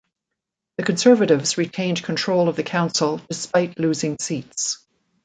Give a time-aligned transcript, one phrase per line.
[0.77, 4.83] The Conservatives retained control of the council despite losing seats.